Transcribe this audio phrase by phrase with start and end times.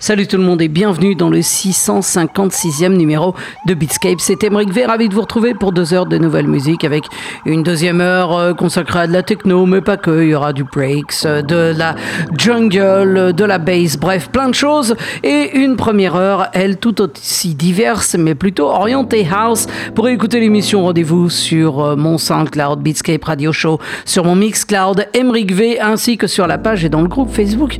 [0.00, 3.34] Salut tout le monde et bienvenue dans le 656e numéro
[3.66, 4.20] de Beatscape.
[4.20, 7.02] C'est Emric V, ravi de vous retrouver pour deux heures de nouvelle musique avec
[7.44, 10.22] une deuxième heure euh, consacrée à de la techno, mais pas que.
[10.22, 11.96] Il y aura du breaks, euh, de la
[12.36, 14.94] jungle, de la bass, bref, plein de choses.
[15.24, 19.66] Et une première heure, elle tout aussi diverse, mais plutôt orientée house.
[19.96, 25.52] Pour écouter l'émission, rendez-vous sur euh, mon SoundCloud Beatscape Radio Show, sur mon Mixcloud Emric
[25.52, 27.78] V, ainsi que sur la page et dans le groupe Facebook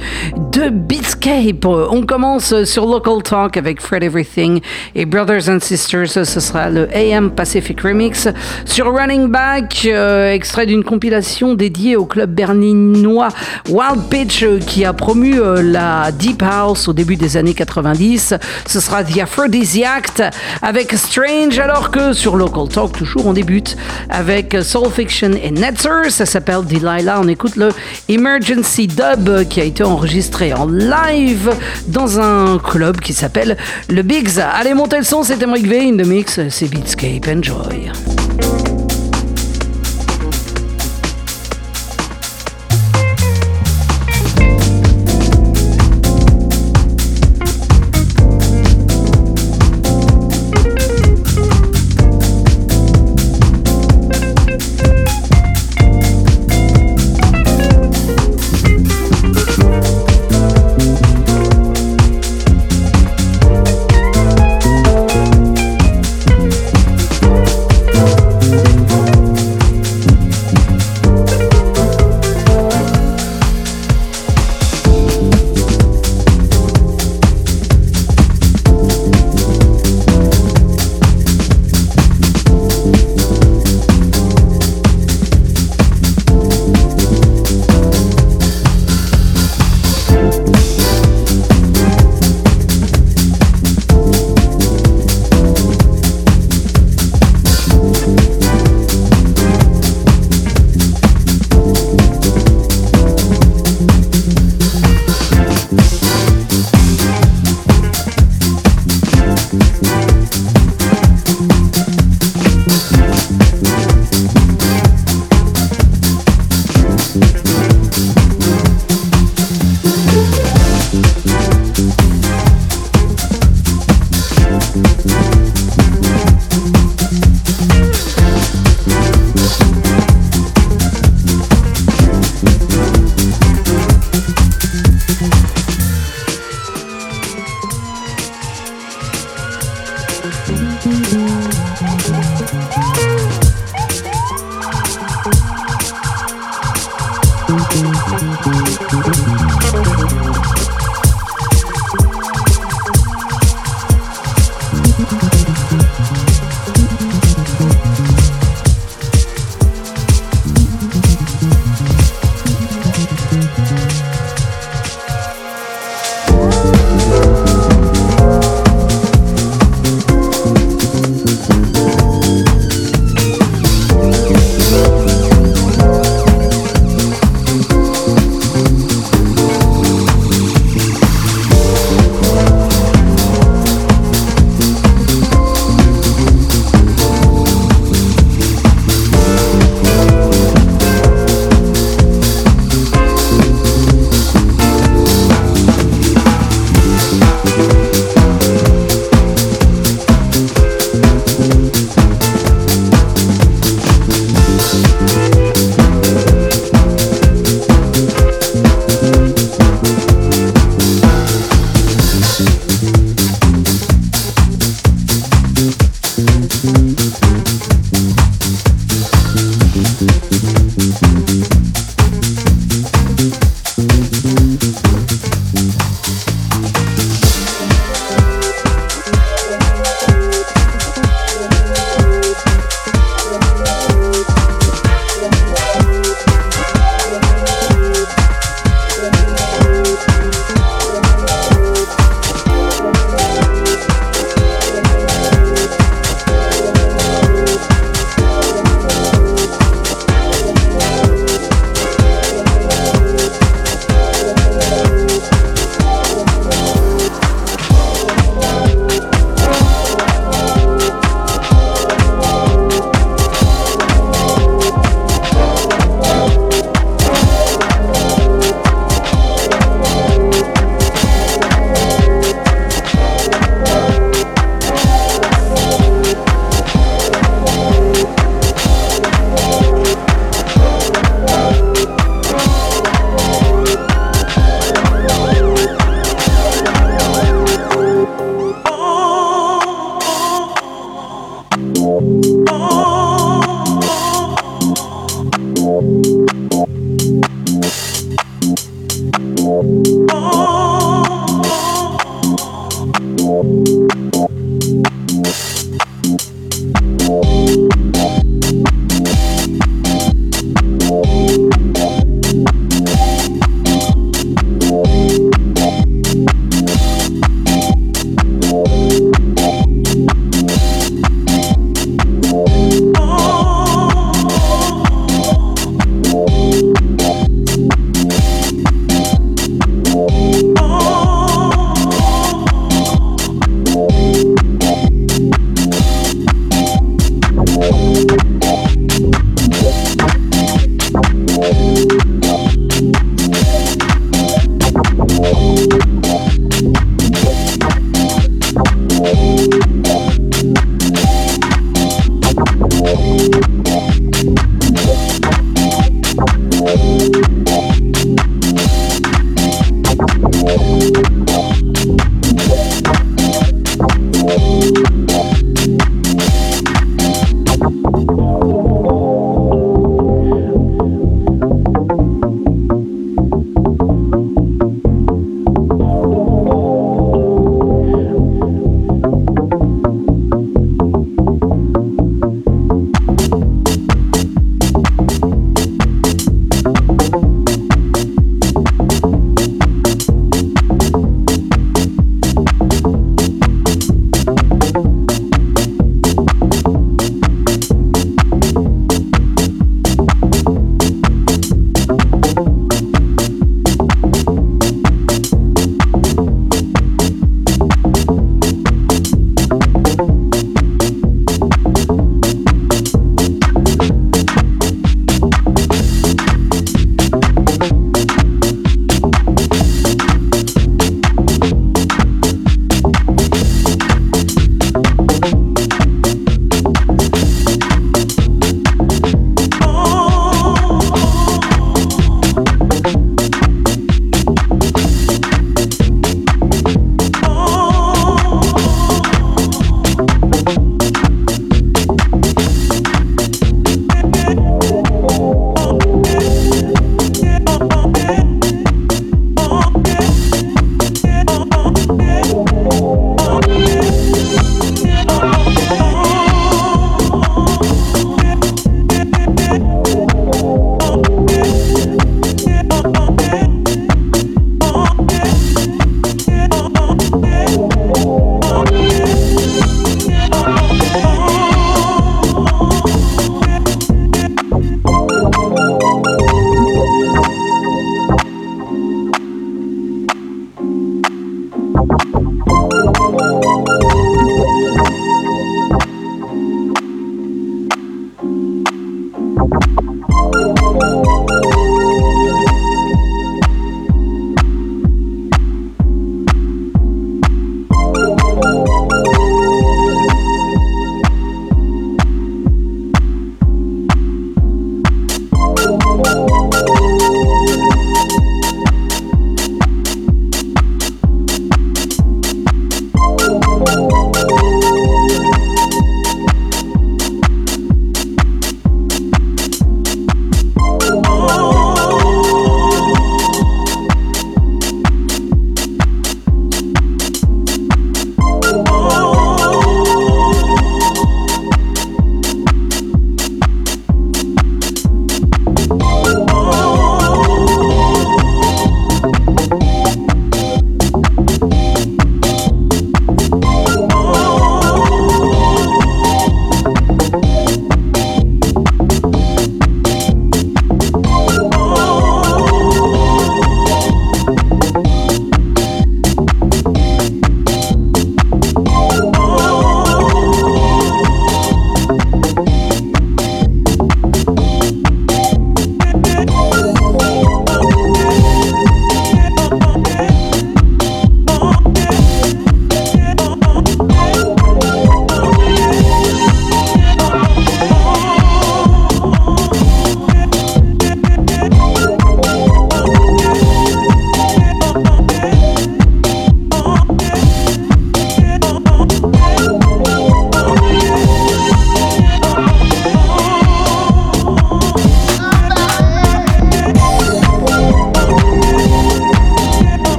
[0.52, 1.64] de Beatscape.
[2.08, 4.62] Commence sur Local Talk avec Fred Everything
[4.94, 6.08] et Brothers and Sisters.
[6.08, 8.28] Ce sera le AM Pacific Remix.
[8.64, 13.28] Sur Running Back, euh, extrait d'une compilation dédiée au club berlinois
[13.68, 18.34] Wild Pitch euh, qui a promu euh, la Deep House au début des années 90.
[18.66, 20.22] Ce sera The Aphrodisiac
[20.62, 23.76] avec Strange, alors que sur Local Talk, toujours on débute
[24.08, 26.08] avec Soul Fiction et Netzer.
[26.08, 27.20] Ça s'appelle Delilah.
[27.20, 27.68] On écoute le
[28.08, 31.50] Emergency Dub qui a été enregistré en live
[32.06, 33.56] un club qui s'appelle
[33.88, 34.38] le Bigs.
[34.38, 37.90] Allez, montez le son, c'était Mike V mix, c'est Beatscape, enjoy.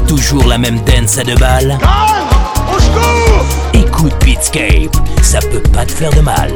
[0.00, 1.78] Toujours la même dance à deux balles
[3.74, 6.52] Écoute Beatscape, ça peut pas te faire de mal.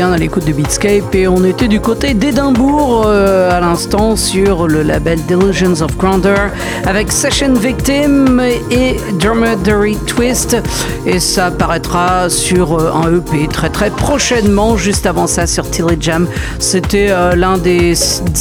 [0.00, 4.66] Bien à l'écoute de Beatscape et on était du côté d'Édimbourg euh, à l'instant sur
[4.66, 6.50] le label Delusions of Grandeur
[6.86, 10.56] avec Session Victim et Dromedary Twist.
[11.04, 15.98] Et ça paraîtra sur euh, un EP très très prochainement juste avant ça sur Tilly
[16.00, 16.26] Jam.
[16.58, 17.92] C'était euh, l'un des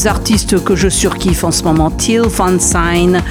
[0.06, 2.24] artistes que je surkiffe en ce moment Till
[2.60, 3.22] Sign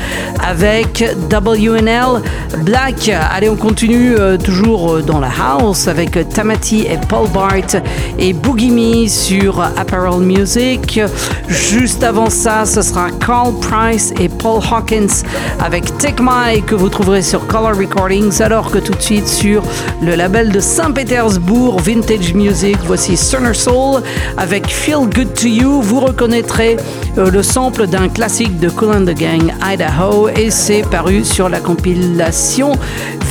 [0.47, 2.21] avec WNL
[2.63, 3.11] Black.
[3.31, 7.79] Allez on continue toujours dans la house avec Tamati et Paul White
[8.19, 11.01] et Boogie Me sur Apparel Music.
[11.49, 15.25] Juste avant ça, ce sera Carl Price et Paul Hawkins
[15.61, 19.63] avec Take My que vous trouverez sur Color Recordings, alors que tout de suite sur
[20.03, 24.03] le label de Saint-Pétersbourg Vintage Music, voici Stoner Soul
[24.37, 25.81] avec Feel Good to You.
[25.83, 26.77] Vous reconnaîtrez
[27.19, 31.49] euh, le sample d'un classique de Cool and the Gang, Idaho, et c'est paru sur
[31.49, 32.73] la compilation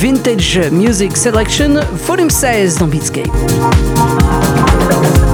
[0.00, 1.74] Vintage Music Selection
[2.06, 3.28] Volume 16 dans Beatscape.
[4.90, 5.27] Thank you.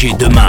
[0.00, 0.39] Bouger demain.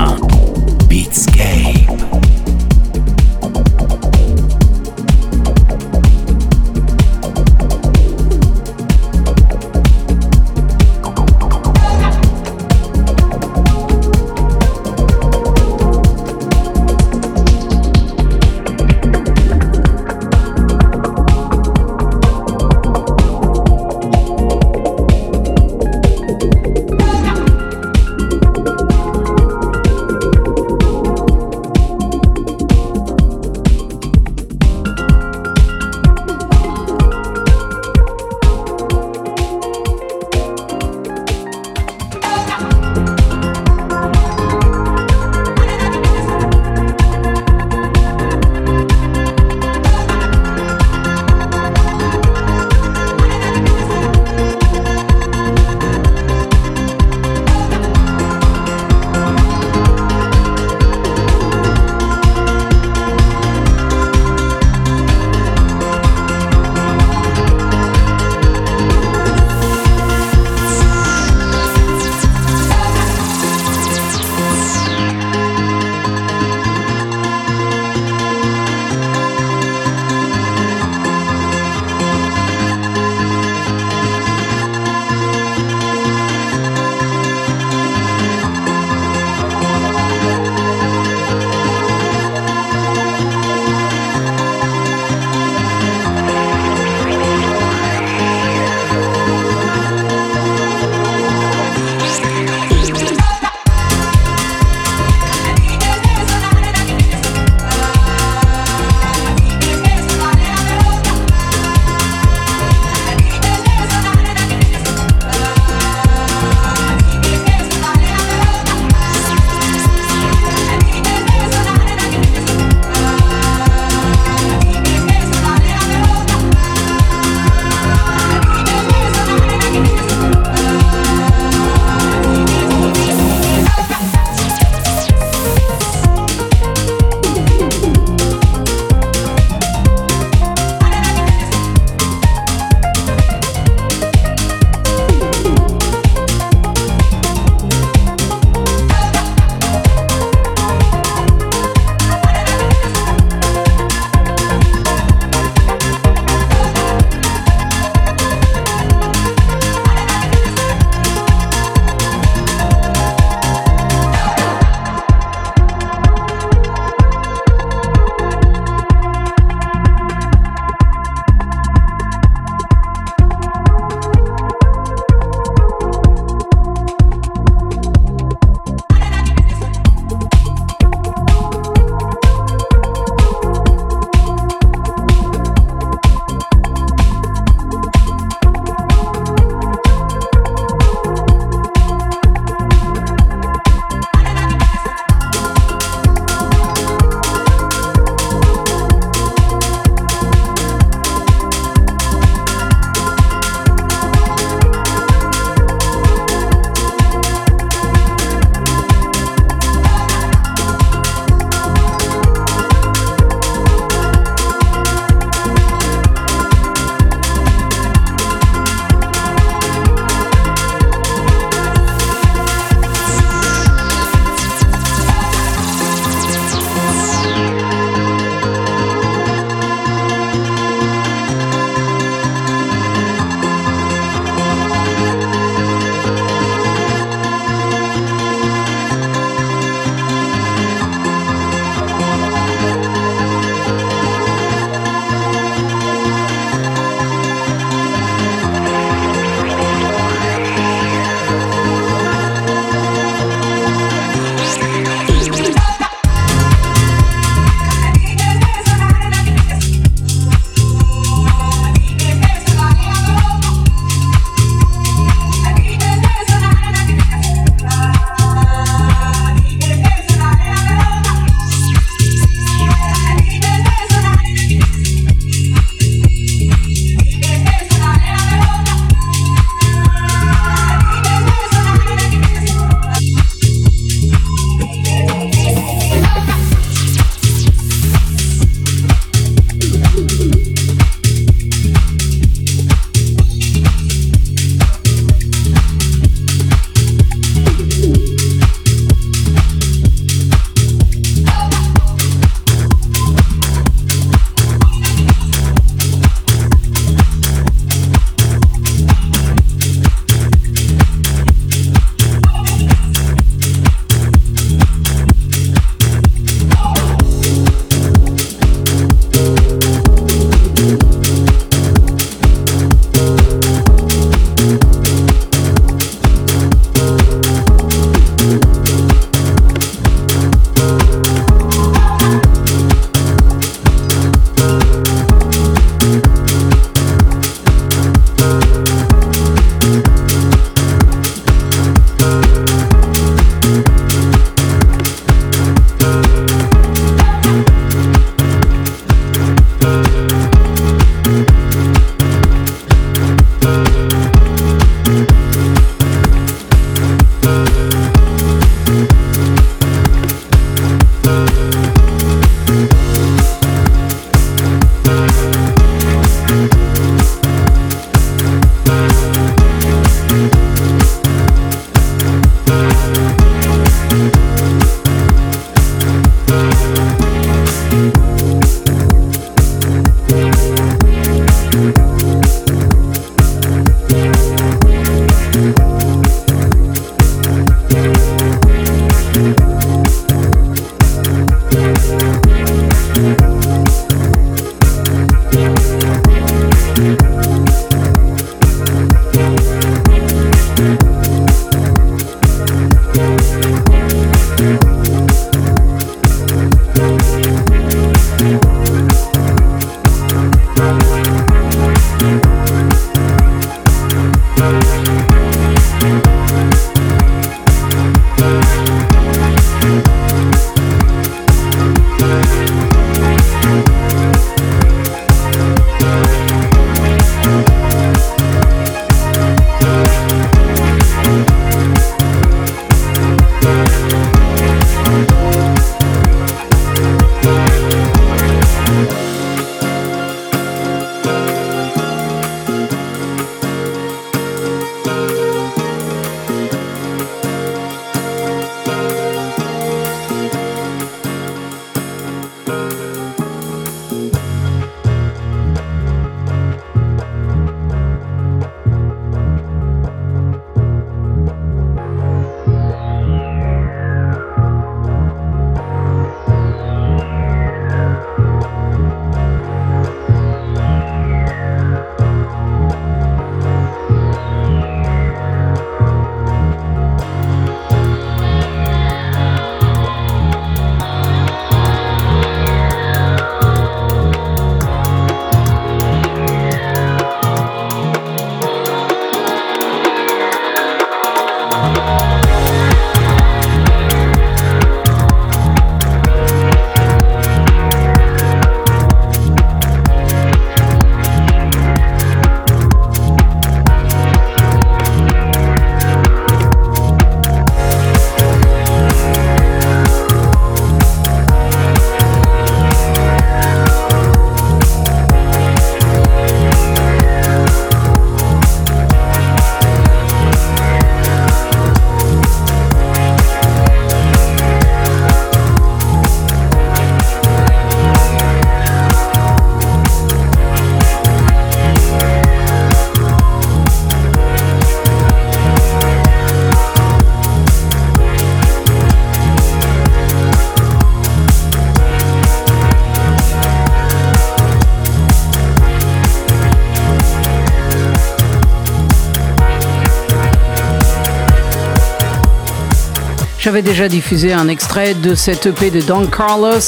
[553.51, 556.61] J'avais déjà diffusé un extrait de cette EP de Don Carlos,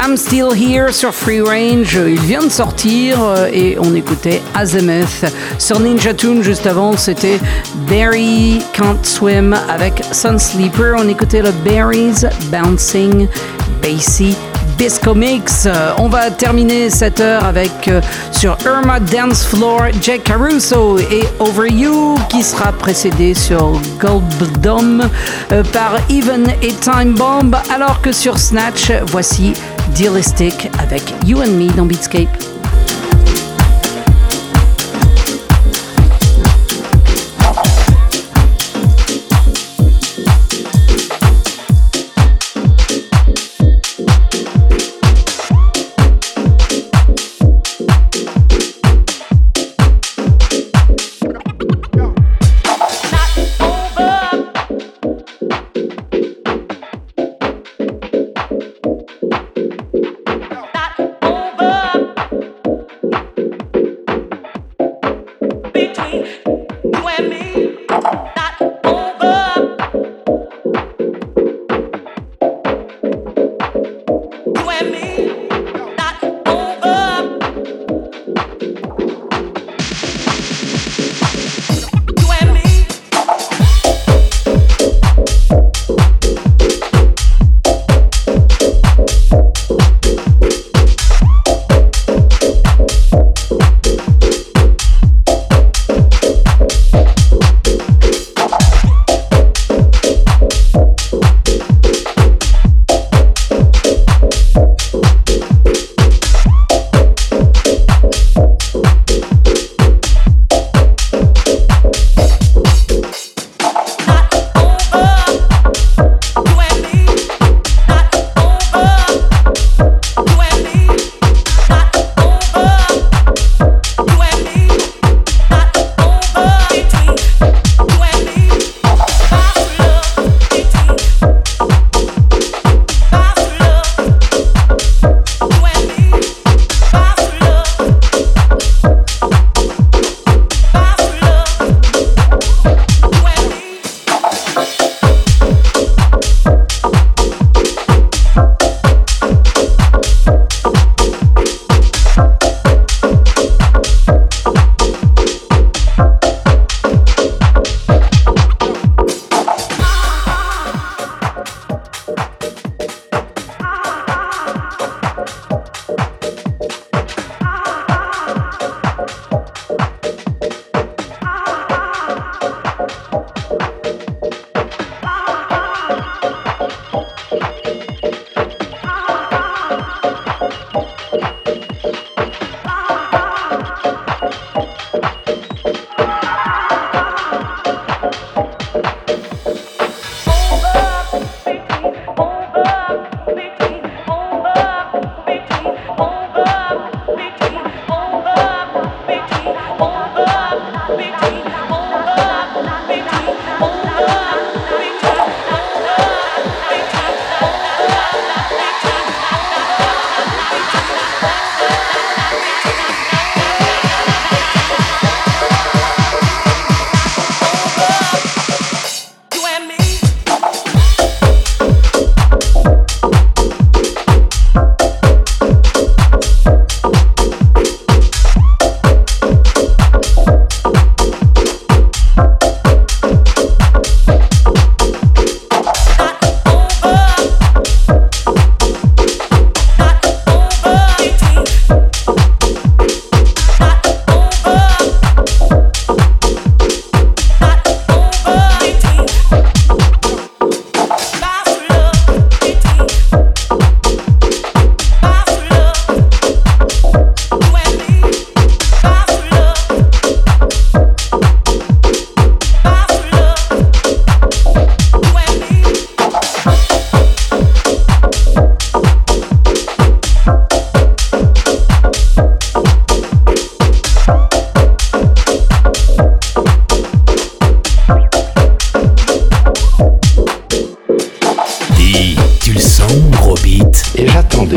[0.00, 1.92] I'm Still Here sur Free Range.
[1.92, 5.24] Il vient de sortir euh, et on écoutait Azimuth.
[5.58, 7.40] Sur Ninja Tune, juste avant, c'était
[7.88, 10.94] Barry Can't Swim avec Sun Sleeper.
[10.96, 13.26] On écoutait le Berries Bouncing
[13.82, 14.36] Bassy
[14.82, 18.00] Euh, on va terminer cette heure avec euh,
[18.32, 24.24] sur Irma Dance Floor, Jack Caruso et Over You qui sera précédé sur Gold
[24.62, 25.06] Dome
[25.52, 29.52] euh, par Even et Time Bomb alors que sur Snatch, voici
[29.94, 32.49] Dealistic avec You and Me dans Beatscape.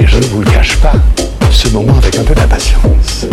[0.02, 0.94] je ne vous le cache pas,
[1.52, 3.28] ce moment avec un peu d'impatience.